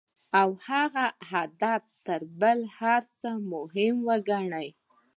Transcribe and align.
او 0.41 0.49
هغه 0.67 1.05
هدف 1.31 1.83
تر 2.05 2.21
بل 2.41 2.59
هر 2.77 3.03
څه 3.19 3.29
مهم 3.53 3.95
وګڼي. 4.07 4.67